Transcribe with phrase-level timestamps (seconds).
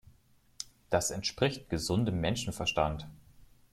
[0.89, 3.07] Das entspricht gesundem Menschenverstand.